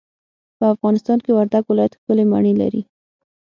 [0.57, 2.81] په افغانستان کي وردګ ولايت ښکلې مڼې لري.